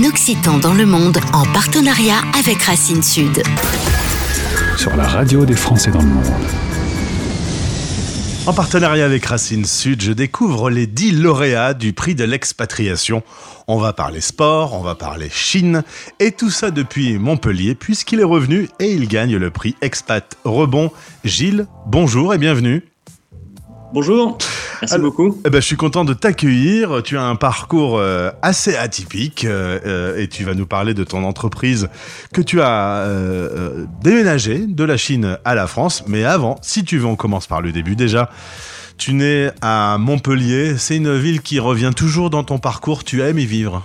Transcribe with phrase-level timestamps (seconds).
[0.00, 3.42] un Occitan dans le monde en partenariat avec Racine Sud.
[4.76, 6.24] Sur la radio des Français dans le monde.
[8.46, 13.22] En partenariat avec Racine Sud, je découvre les 10 lauréats du prix de l'expatriation.
[13.68, 15.82] On va parler sport, on va parler Chine,
[16.18, 20.90] et tout ça depuis Montpellier, puisqu'il est revenu et il gagne le prix Expat Rebond.
[21.24, 22.84] Gilles, bonjour et bienvenue.
[23.92, 24.38] Bonjour,
[24.80, 25.40] merci beaucoup.
[25.44, 27.02] Eh ben, je suis content de t'accueillir.
[27.02, 31.04] Tu as un parcours euh, assez atypique euh, euh, et tu vas nous parler de
[31.04, 31.88] ton entreprise
[32.32, 33.06] que tu as
[34.02, 36.04] déménagé de la Chine à la France.
[36.06, 37.96] Mais avant, si tu veux, on commence par le début.
[37.96, 38.30] Déjà,
[38.98, 40.76] tu nais à Montpellier.
[40.78, 43.04] C'est une ville qui revient toujours dans ton parcours.
[43.04, 43.82] Tu aimes y vivre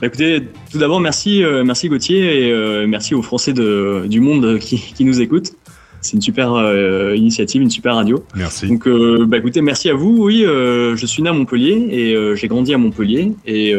[0.00, 4.78] bah, écoutez, tout d'abord, merci, merci Gauthier et merci aux Français de, du monde qui,
[4.78, 5.52] qui nous écoutent.
[6.00, 8.24] C'est une super euh, initiative, une super radio.
[8.34, 8.68] Merci.
[8.68, 10.16] Donc, euh, bah, écoutez, merci à vous.
[10.24, 13.32] Oui, euh, je suis né à Montpellier et j'ai grandi à Montpellier.
[13.46, 13.74] Et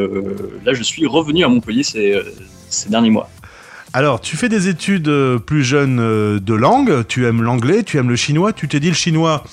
[0.65, 2.19] là, je suis revenu à Montpellier ces,
[2.69, 3.29] ces derniers mois.
[3.93, 5.11] Alors, tu fais des études
[5.45, 8.95] plus jeunes de langue, tu aimes l'anglais, tu aimes le chinois, tu t'es dit le
[8.95, 9.43] chinois,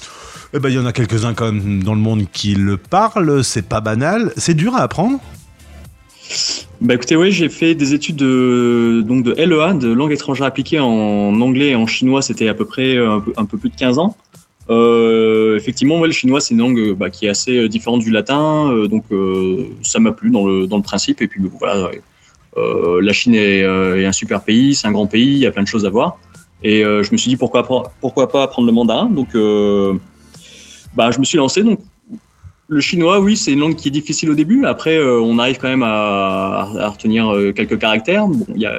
[0.55, 3.43] eh ben, il y en a quelques-uns quand même dans le monde qui le parlent,
[3.43, 5.19] c'est pas banal, c'est dur à apprendre?
[6.81, 10.79] Bah écoutez, oui, j'ai fait des études de, donc de LEA, de langue étrangère appliquée
[10.79, 14.17] en anglais et en chinois, c'était à peu près un peu, plus de 15 ans.
[14.71, 18.71] Euh, effectivement, le chinois, c'est une langue bah, qui est assez euh, différente du latin,
[18.71, 19.05] euh, donc
[19.83, 21.23] ça m'a plu dans le, dans le principe.
[21.23, 21.91] Et puis voilà,
[22.57, 25.69] la Chine est, un super pays, c'est un grand pays, il y a plein de
[25.69, 26.19] choses à voir.
[26.63, 27.67] Et je me suis dit pourquoi,
[28.01, 29.07] pourquoi pas apprendre le mandarin.
[29.07, 29.29] Donc
[30.95, 31.63] bah, je me suis lancé.
[31.63, 31.81] Donc
[32.71, 34.67] le chinois, oui, c'est une langue qui est difficile au début.
[34.67, 38.27] Après, euh, on arrive quand même à, retenir euh, quelques caractères.
[38.55, 38.79] il y a,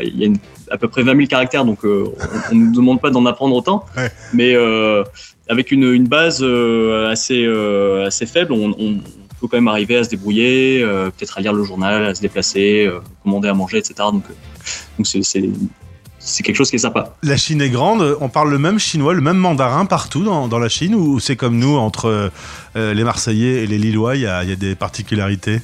[0.69, 2.05] à peu près 20 000 caractères, donc euh,
[2.51, 3.83] on ne nous demande pas d'en apprendre autant.
[4.33, 4.55] Mais
[5.47, 7.45] avec une, base assez,
[8.05, 8.99] assez faible, on,
[9.41, 10.81] peut quand même arriver à se débrouiller,
[11.17, 12.89] peut-être à lire le journal, à se déplacer,
[13.23, 13.95] commander à manger, etc.
[14.11, 14.25] Donc,
[14.97, 15.49] donc c'est
[16.29, 17.15] c'est quelque chose qui est sympa.
[17.23, 20.69] La Chine est grande, on parle le même chinois, le même mandarin partout dans, la
[20.69, 22.31] Chine, ou c'est comme nous, entre
[22.75, 25.59] euh, les Marseillais et les Lillois, il y a, des particularités?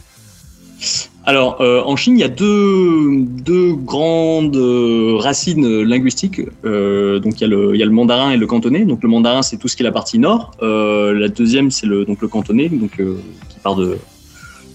[1.28, 6.42] Alors, euh, en Chine, il y a deux, deux grandes euh, racines linguistiques.
[6.64, 8.86] donc, il y, a le, il y, a le, mandarin et le cantonais.
[8.86, 10.52] Donc, le mandarin, c'est tout ce qui est la partie nord.
[10.62, 13.98] la deuxième, c'est le, donc, le cantonais, donc, qui part de,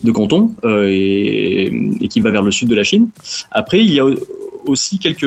[0.03, 1.67] de Canton et,
[2.00, 3.11] et, qui va vers le sud de la Chine.
[3.53, 4.05] Après, il y a
[4.70, 5.26] aussi quelques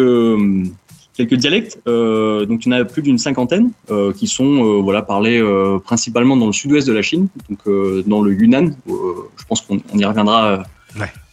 [1.15, 1.79] quelques dialectes.
[1.87, 5.41] Euh, donc, il y en a plus d'une cinquantaine euh, qui sont euh, voilà parlés
[5.85, 8.71] principalement dans le sud-ouest de la Chine, donc dans le Yunnan.
[8.87, 10.63] je pense qu'on y reviendra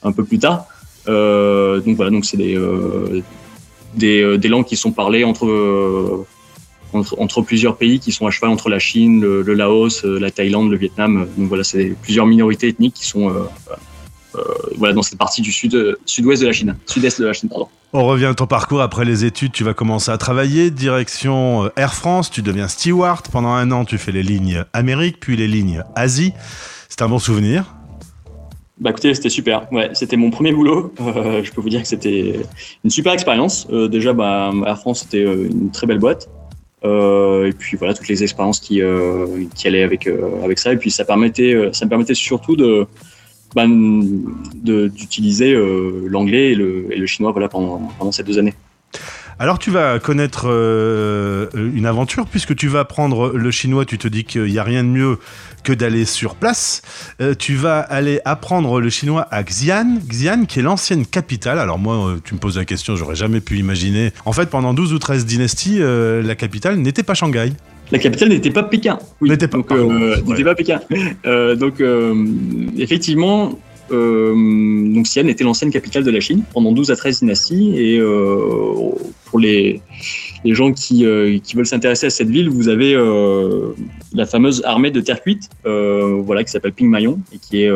[0.02, 0.66] un peu plus tard.
[1.06, 2.58] donc voilà, donc c'est des,
[3.94, 6.26] des, des langues qui sont parlées entre
[6.92, 10.70] entre, plusieurs pays qui sont à cheval entre la Chine, le, le Laos, la Thaïlande,
[10.70, 11.28] le Vietnam.
[11.36, 13.44] Donc voilà, c'est plusieurs minorités ethniques qui sont euh,
[14.76, 17.68] voilà, dans cette partie du sud, sud-ouest de la Chine, sud-est de la Chine, pardon.
[17.92, 21.72] On revient à ton parcours après les études, tu vas commencer à travailler, direction euh,
[21.74, 25.48] Air France, tu deviens steward, pendant un an tu fais les lignes Amérique, puis les
[25.48, 26.32] lignes Asie.
[26.88, 27.74] C'est un bon souvenir
[28.78, 29.70] bah écoutez, c'était super.
[29.72, 30.94] Ouais, c'était mon premier boulot.
[31.00, 32.40] Euh, je peux vous dire que c'était
[32.82, 33.68] une super expérience.
[33.68, 36.30] déjà, bah, Air France, c'était une très belle boîte.
[36.82, 38.80] et puis voilà, toutes les expériences qui,
[39.54, 40.08] qui allaient avec,
[40.42, 40.72] avec ça.
[40.72, 42.86] Et puis ça, permettait, ça me permettait surtout de,
[43.54, 48.54] d'utiliser euh, l'anglais et le, et le, chinois voilà, pendant, pendant ces deux années.
[49.38, 54.06] Alors tu vas connaître euh, une aventure puisque tu vas apprendre le chinois, tu te
[54.06, 55.18] dis qu'il n'y a rien de mieux
[55.64, 56.82] que d'aller sur place.
[57.22, 61.58] Euh, tu vas aller apprendre le chinois à Xi'an, Xi'an qui est l'ancienne capitale.
[61.58, 64.12] Alors moi, tu me poses la question, j'aurais jamais pu imaginer.
[64.26, 67.52] En fait, pendant 12 ou 13 dynasties, la capitale n'était pas Shanghai.
[67.92, 68.98] La capitale n'était pas Pékin.
[69.20, 69.30] Oui.
[69.30, 70.80] N'était pas, donc, euh, n'était pas Pékin.
[71.26, 72.14] Euh, donc, euh,
[72.78, 73.58] effectivement,
[73.90, 77.74] donc Xi'an était l'ancienne capitale de la Chine pendant 12 à 13 dynasties.
[77.76, 78.00] Et
[79.24, 79.80] pour les,
[80.44, 81.04] les gens qui,
[81.42, 82.94] qui veulent s'intéresser à cette ville, vous avez
[84.14, 87.70] la fameuse armée de terre cuite, voilà, qui s'appelle Pingmayon et qui est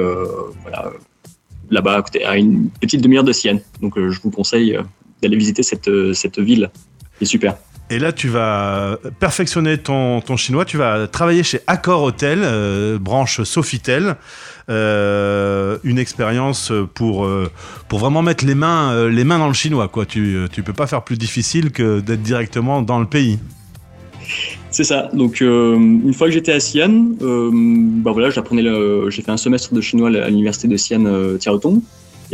[0.63, 0.93] voilà,
[1.71, 3.59] là-bas à une petite demi-heure de Xi'an.
[3.81, 4.79] Donc, je vous conseille
[5.21, 6.71] d'aller visiter cette, cette ville.
[7.19, 7.57] C'est super.
[7.91, 10.65] Et là, tu vas perfectionner ton, chinois.
[10.65, 14.17] Tu vas travailler chez Accor Hotel, euh, branche Sofitel.
[14.71, 17.51] Euh, une expérience pour, euh,
[17.89, 19.89] pour vraiment mettre les mains, les mains dans le chinois.
[19.89, 20.07] Quoi.
[20.07, 23.39] Tu ne peux pas faire plus difficile que d'être directement dans le pays.
[24.71, 25.11] C'est ça.
[25.13, 30.09] Donc, une fois que j'étais à Xi'an, bah voilà, j'ai fait un semestre de chinois
[30.09, 31.83] à l'université de Xi'an, Tiaotong.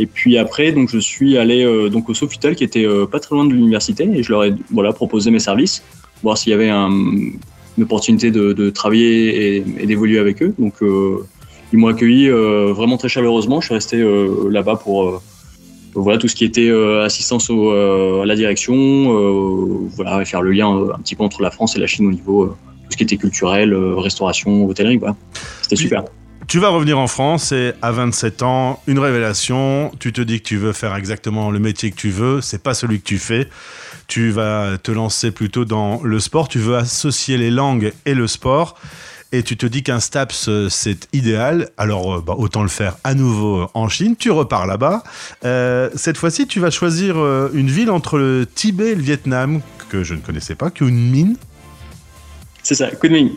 [0.01, 3.19] Et puis après, donc je suis allé euh, donc au Sofitel qui était euh, pas
[3.19, 5.83] très loin de l'université et je leur ai voilà proposé mes services,
[6.23, 7.37] voir s'il y avait une
[7.79, 10.55] opportunité de, travailler et, d'évoluer avec eux.
[10.57, 11.23] Donc euh,
[11.71, 13.61] ils m'ont accueilli vraiment très chaleureusement.
[13.61, 14.03] Je suis resté
[14.49, 15.21] là-bas pour
[15.93, 16.71] voilà tout ce qui était
[17.05, 18.73] assistance à la direction,
[19.95, 22.11] voilà, et faire le lien un petit peu entre la France et la Chine au
[22.11, 25.15] niveau tout ce qui était culturel, restauration, hôtellerie, voilà.
[25.61, 26.03] C'était super.
[26.47, 30.47] Tu vas revenir en France et à 27 ans, une révélation, tu te dis que
[30.47, 33.47] tu veux faire exactement le métier que tu veux, c'est pas celui que tu fais.
[34.07, 38.27] Tu vas te lancer plutôt dans le sport, tu veux associer les langues et le
[38.27, 38.75] sport
[39.31, 43.13] et tu te dis qu'un STAPS c'est idéal, alors euh, bah, autant le faire à
[43.13, 45.03] nouveau en Chine, tu repars là-bas.
[45.45, 49.61] Euh, cette fois-ci, tu vas choisir euh, une ville entre le Tibet et le Vietnam,
[49.89, 51.35] que je ne connaissais pas, Kunming.
[52.63, 53.31] C'est ça, Kunming.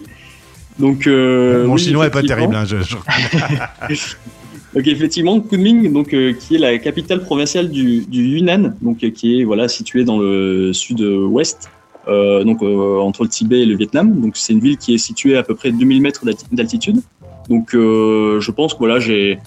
[0.78, 2.54] Donc, euh, Mon chinois n'est pas terrible.
[2.54, 2.64] Hein,
[4.74, 9.40] donc effectivement, Kunming, donc euh, qui est la capitale provinciale du, Yunnan, donc euh, qui
[9.40, 11.70] est voilà située dans le sud-ouest,
[12.08, 14.20] donc entre le Tibet et le Vietnam.
[14.20, 17.00] Donc c'est une ville qui est située à peu près 2000 mètres d'altitude.
[17.48, 19.38] Donc je pense que voilà j'ai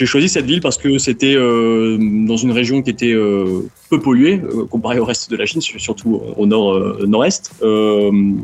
[0.00, 4.00] j'ai choisi cette ville parce que c'était euh, dans une région qui était euh, peu
[4.00, 7.52] polluée euh, comparée au reste de la Chine, surtout au nord nord-est.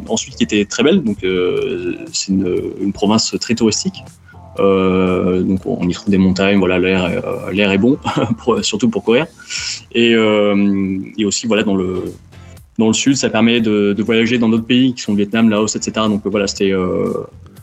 [0.07, 1.25] ensuite, qui était très belle, donc
[2.13, 4.05] c'est une, province très touristique.
[4.59, 7.03] donc on y trouve des montagnes, voilà l'air
[7.51, 7.97] l'air est bon,
[8.61, 9.27] surtout pour courir.
[9.93, 12.05] Et, et, aussi voilà dans le
[12.77, 15.75] dans le sud, ça permet de, voyager dans d'autres pays qui sont le Vietnam, Laos,
[15.75, 15.93] etc.
[16.09, 16.73] Donc voilà, c'était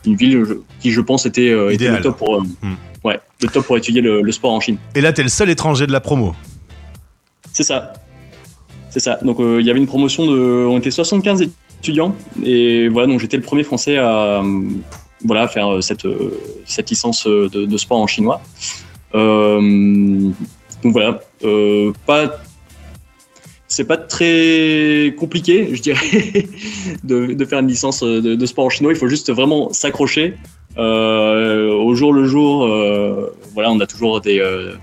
[0.04, 0.44] une ville
[0.80, 2.74] qui je pense était, était top pour hmm.
[3.04, 4.78] Ouais, le top pour étudier le, sport en Chine.
[4.94, 6.34] Et là, t'es le seul étranger de la promo.
[7.52, 7.92] C'est ça.
[8.88, 9.18] C'est ça.
[9.22, 10.66] Donc, euh, il y avait une promotion de.
[10.66, 11.44] On était 75
[11.80, 12.16] étudiants.
[12.42, 14.42] Et voilà, donc j'étais le premier français à
[15.24, 18.40] voilà, faire euh, cette, euh, cette licence de, sport en chinois.
[19.12, 20.32] donc
[20.82, 21.20] voilà,
[22.06, 22.40] pas
[23.74, 25.98] c'est pas très compliqué, je dirais,
[27.04, 28.92] de, faire une licence de, de, sport en chinois.
[28.92, 34.20] Il faut juste vraiment s'accrocher, euh, au jour le jour, euh, voilà, on a toujours
[34.20, 34.74] des, euh,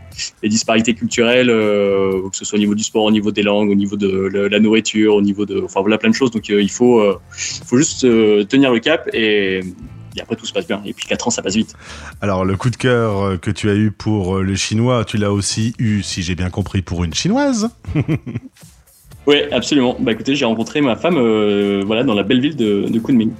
[0.42, 3.76] des disparités culturelles, que ce soit au niveau du sport, au niveau des langues, au
[3.76, 6.32] niveau de la nourriture, au niveau de, enfin voilà, plein de choses.
[6.32, 8.02] Donc il faut, faut juste
[8.48, 9.62] tenir le cap et
[10.18, 10.82] et après tout se passe bien.
[10.86, 11.74] Et puis 4 ans, ça passe vite.
[12.20, 15.74] Alors le coup de cœur que tu as eu pour le chinois, tu l'as aussi
[15.80, 17.70] eu, si j'ai bien compris, pour une chinoise.
[19.26, 19.96] oui, absolument.
[20.02, 21.16] Bah écoutez, j'ai rencontré ma femme
[21.86, 23.32] voilà, dans la belle ville de, de Kunming.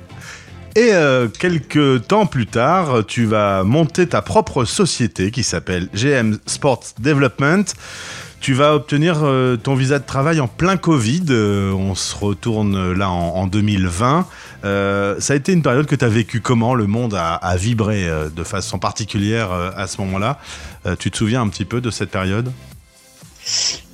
[0.76, 6.38] Et euh, quelques temps plus tard, tu vas monter ta propre société qui s'appelle GM
[6.46, 7.66] Sports Development.
[8.40, 11.26] Tu vas obtenir euh, ton visa de travail en plein Covid.
[11.30, 14.26] Euh, on se retourne là en, 2020.
[14.64, 16.74] ça a été une période que tu as vécu comment?
[16.74, 20.40] Le monde a, a vibré de façon particulière à ce moment-là.
[21.00, 22.50] tu te souviens un petit peu de cette période?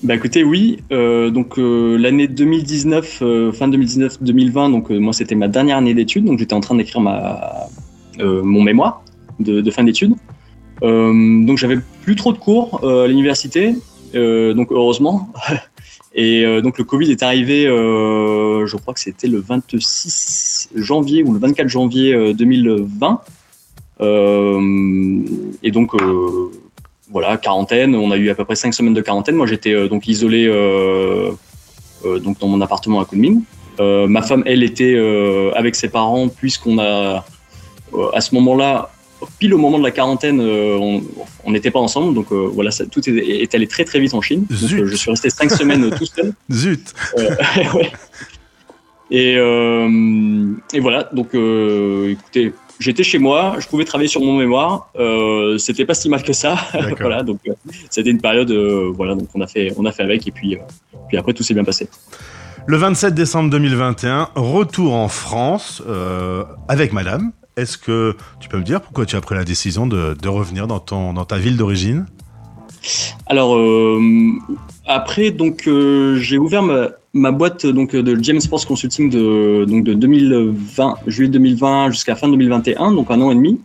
[0.04, 0.80] Bah écoutez, oui.
[0.92, 6.26] Euh, donc euh, l'année 2019, euh, fin 2019-2020, donc moi c'était ma dernière année d'études,
[6.26, 7.68] donc j'étais en train d'écrire ma
[8.20, 9.04] mon mémoire
[9.40, 10.16] de, fin d'études.
[10.82, 13.76] donc j'avais plus trop de cours à l'université,
[14.14, 15.32] donc heureusement.
[16.20, 21.40] Et donc le Covid est arrivé, je crois que c'était le 26 janvier ou le
[21.40, 23.22] 24 janvier 2020.
[25.62, 25.94] et donc
[27.10, 27.96] voilà, quarantaine.
[27.96, 29.36] On a eu à peu près cinq semaines de quarantaine.
[29.36, 31.32] Moi, j'étais euh, donc isolé euh,
[32.06, 33.42] euh, donc dans mon appartement à Kunming.
[33.80, 34.98] ma femme, elle, était
[35.56, 37.26] avec ses parents puisqu'on a
[38.14, 38.92] à ce moment-là,
[39.40, 42.14] pile au moment de la quarantaine, on n'était pas ensemble.
[42.14, 44.46] Donc voilà, ça, tout est, allé très très vite en Chine.
[44.50, 46.34] Donc, je suis resté cinq semaines tout seul.
[46.52, 46.94] Zut.
[47.18, 47.92] ouais.
[49.10, 49.34] Et,
[50.74, 54.90] et, voilà, donc écoutez, j'étais chez moi, je pouvais travailler sur mon mémoire.
[54.98, 56.58] Euh, c'était pas si mal que ça.
[57.00, 57.54] voilà, donc euh,
[57.90, 60.56] c'était une période, euh, voilà, donc on a fait, on a fait avec et puis,
[60.56, 60.60] euh,
[61.08, 61.90] puis après tout s'est bien passé.
[62.66, 65.82] Le 27 décembre 2021, retour en France
[66.68, 67.32] avec Madame.
[67.56, 70.68] Est-ce que tu peux me dire pourquoi tu as pris la décision de, de revenir
[70.68, 72.08] dans ton, dans ta ville d'origine?
[73.26, 73.58] Alors
[74.86, 75.70] après, donc
[76.18, 81.30] j'ai ouvert ma, ma boîte donc de James Sports Consulting de donc de 2020 juillet
[81.30, 83.60] 2020 jusqu'à fin 2021 donc un an et demi.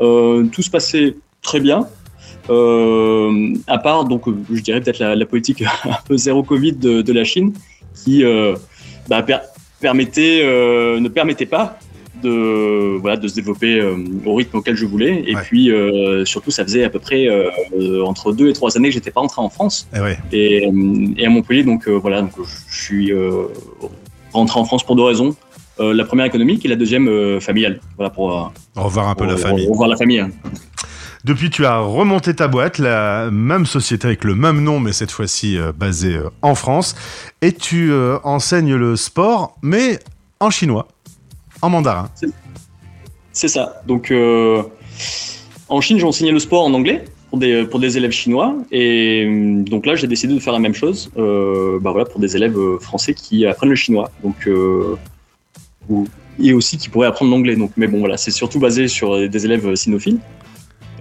[0.00, 1.86] Euh, tout se passait très bien.
[2.50, 7.24] Euh, à part donc je dirais peut-être la, politique un peu zéro Covid de, la
[7.24, 7.54] Chine
[7.94, 8.54] qui euh,
[9.08, 9.24] bah,
[9.80, 11.78] permettait ne permettait pas
[12.24, 15.24] de, voilà, de se développer euh, au rythme auquel je voulais.
[15.26, 18.88] Et puis, euh, surtout, ça faisait à peu près euh, entre deux et trois années
[18.88, 19.88] que j'étais pas rentré en France.
[20.32, 22.32] Eh et, à Montpellier, donc voilà, donc,
[22.68, 23.12] je suis
[24.32, 25.36] rentré en France pour deux raisons.
[25.78, 27.80] la première économique et la deuxième familiale.
[27.96, 29.68] Voilà, pour revoir un peu la famille.
[29.68, 30.20] Revoir la famille.
[30.20, 30.30] Hein.
[31.24, 35.10] Depuis, tu as remonté ta boîte, la même société avec le même nom, mais cette
[35.10, 36.94] fois-ci basée en France.
[37.40, 37.92] Et tu
[38.24, 39.98] enseignes le sport, mais
[40.40, 40.88] en chinois
[41.64, 42.08] en mandarin.
[43.32, 43.82] C'est ça.
[43.86, 44.62] Donc, euh,
[45.68, 48.54] en Chine, j'ai enseigné le sport en anglais pour des, pour des élèves chinois.
[48.70, 52.20] Et euh, donc là, j'ai décidé de faire la même chose euh, bah voilà, pour
[52.20, 54.10] des élèves français qui apprennent le chinois.
[54.22, 54.48] Donc,
[56.40, 57.56] et aussi qui pourraient apprendre l'anglais.
[57.76, 60.18] Mais bon, voilà, c'est surtout basé sur des élèves sinophiles.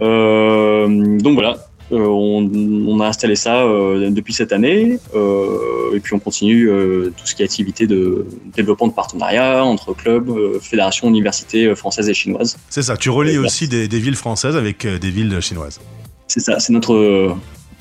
[0.02, 1.58] Donc voilà,
[1.92, 2.50] on,
[2.88, 5.00] on a installé ça euh, depuis cette année.
[5.16, 8.26] euh, et puis on continue euh, tout ce qui est activité de
[8.56, 12.58] développement de partenariats entre clubs, euh, fédérations, universités euh, françaises et chinoises.
[12.70, 15.80] C'est ça, tu relis aussi des, des villes françaises avec euh, des villes chinoises.
[16.28, 17.34] C'est ça, c'est notre euh,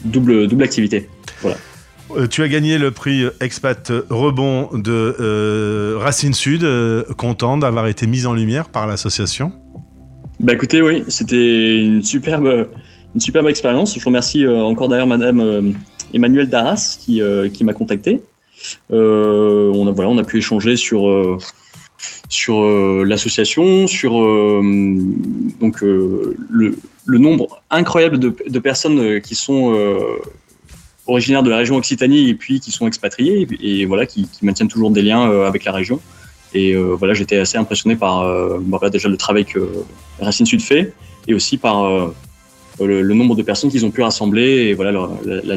[0.04, 1.08] double, double activité.
[2.14, 7.86] Euh, tu as gagné le prix Expat Rebond de euh, Racine Sud, euh, content d'avoir
[7.86, 9.52] été mis en lumière par l'association?
[10.38, 12.68] Bah écoutez, oui, c'était une superbe,
[13.14, 13.98] une superbe expérience.
[13.98, 15.72] Je remercie euh, encore d'ailleurs Madame euh,
[16.14, 18.20] Emmanuelle Darras qui, euh, qui m'a contacté.
[18.90, 21.40] On, a, voilà, on a pu échanger sur,
[22.28, 22.62] sur
[23.04, 26.36] l'association, sur donc, le,
[27.04, 29.76] le nombre incroyable de, de personnes qui sont
[31.08, 34.92] originaires de la région Occitanie et puis qui sont expatriées et, voilà, qui, maintiennent toujours
[34.92, 35.98] des liens avec la région.
[36.54, 38.24] Et voilà, j'étais assez impressionné par
[38.60, 39.58] bah, déjà le travail que
[40.20, 40.92] Racine Sud fait
[41.26, 42.12] et aussi par
[42.80, 45.56] le, le nombre de personnes qu'ils ont pu rassembler et voilà leur- la, la-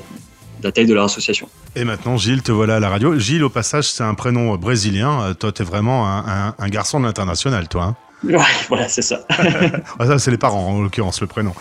[0.63, 1.47] la taille de leur association.
[1.75, 3.19] Et maintenant, Gilles, te voilà à la radio.
[3.19, 5.21] Gilles, au passage, c'est un prénom brésilien.
[5.21, 7.83] Euh, Toi, t'es vraiment un, un- un garçon de l'international, toi.
[7.83, 7.95] hein.
[8.23, 8.37] Ouais,
[8.69, 9.19] voilà, c'est ça.
[9.99, 11.53] Ah, ça, c'est les parents, en l'occurrence, le prénom.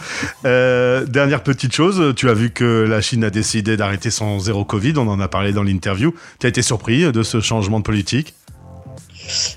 [0.46, 4.64] Euh, dernière petite chose, tu as vu que la Chine a décidé d'arrêter son zéro
[4.64, 6.14] Covid, on en a parlé dans l'interview.
[6.40, 8.34] Tu as été surpris de ce changement de politique?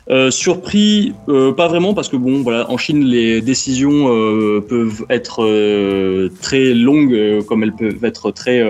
[0.09, 5.05] Euh, surpris, euh, pas vraiment, parce que bon, voilà, en Chine, les décisions euh, peuvent
[5.09, 8.61] être très longues, comme elles peuvent être très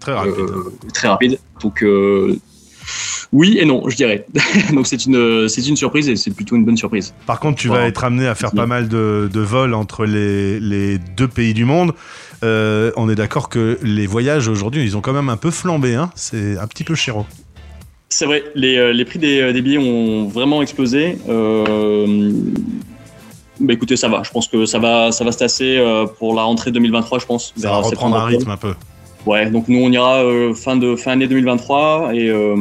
[0.00, 0.34] Très rapide.
[0.38, 1.38] euh, très rapides.
[1.62, 1.84] Donc
[3.32, 4.24] oui et non, je dirais.
[4.72, 7.12] Donc c'est une c'est une surprise et c'est plutôt une bonne surprise.
[7.26, 10.58] Par contre, tu vas être amené à faire pas mal de, de vols entre les,
[10.60, 11.92] les deux pays du monde.
[12.44, 15.94] Euh, on est d'accord que les voyages aujourd'hui, ils ont quand même un peu flambé.
[15.94, 17.26] Hein c'est un petit peu chéro.
[18.18, 21.18] C'est vrai, les, euh, les prix des, euh, des billets ont vraiment explosé.
[21.28, 22.32] Euh,
[23.60, 24.24] bah écoutez, ça va.
[24.24, 25.80] Je pense que ça va, ça va se tasser
[26.18, 27.52] pour la rentrée 2023, je pense.
[27.56, 28.74] Ça va reprendre un rythme un peu.
[29.24, 32.56] Ouais, donc nous on ira euh, fin de fin année 2023 et euh,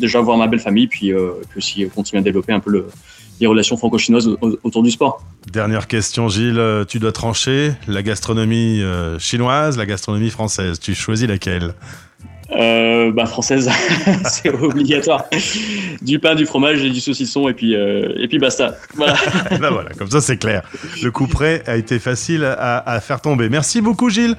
[0.00, 2.86] déjà voir ma belle famille, puis, euh, puis aussi continuer à développer un peu le,
[3.38, 5.22] les relations franco-chinoises au- autour du sport.
[5.52, 6.62] Dernière question, Gilles.
[6.88, 8.82] Tu dois trancher la gastronomie
[9.18, 10.80] chinoise, la gastronomie française.
[10.80, 11.74] Tu choisis laquelle?
[12.60, 13.70] Euh, bah française,
[14.24, 15.24] c'est obligatoire.
[16.02, 18.74] Du pain, du fromage et du saucisson et puis euh, et puis basta.
[18.94, 19.14] Voilà.
[19.60, 20.62] Ben voilà, comme ça c'est clair.
[21.02, 23.48] Le coup près a été facile à, à faire tomber.
[23.48, 24.36] Merci beaucoup Gilles.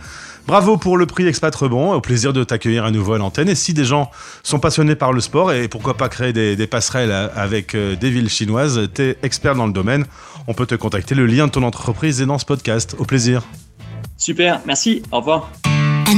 [0.47, 1.93] Bravo pour le prix Expat Rebond.
[1.93, 3.49] Au plaisir de t'accueillir à nouveau à l'antenne.
[3.49, 4.09] Et si des gens
[4.43, 8.09] sont passionnés par le sport et pourquoi pas créer des, des passerelles avec euh, des
[8.09, 10.05] villes chinoises, t'es expert dans le domaine.
[10.47, 11.15] On peut te contacter.
[11.15, 12.95] Le lien de ton entreprise est dans ce podcast.
[12.97, 13.43] Au plaisir.
[14.17, 15.49] Super, merci, au revoir.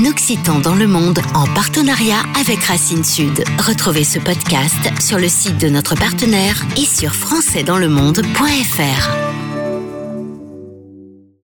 [0.07, 3.43] Occitan dans le monde en partenariat avec Racine Sud.
[3.59, 9.32] Retrouvez ce podcast sur le site de notre partenaire et sur françaisdanslemonde.fr.